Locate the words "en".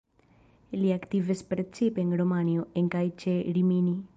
2.07-2.17, 2.83-2.91